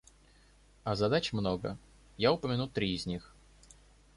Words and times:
А 0.83 0.95
задач 0.95 1.31
много; 1.31 1.77
я 2.17 2.31
упомяну 2.33 2.67
три 2.67 2.95
из 2.95 3.05
них. 3.05 3.35